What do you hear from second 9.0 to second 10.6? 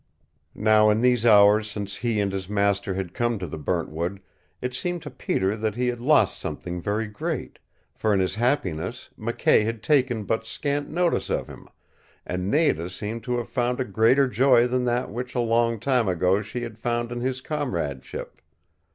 McKay had taken but